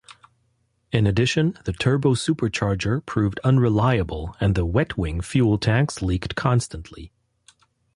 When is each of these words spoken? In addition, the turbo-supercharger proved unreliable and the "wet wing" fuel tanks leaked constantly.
In 0.91 1.05
addition, 1.05 1.59
the 1.65 1.73
turbo-supercharger 1.73 3.05
proved 3.05 3.39
unreliable 3.43 4.35
and 4.39 4.55
the 4.55 4.65
"wet 4.65 4.97
wing" 4.97 5.21
fuel 5.21 5.59
tanks 5.59 6.01
leaked 6.01 6.33
constantly. 6.33 7.11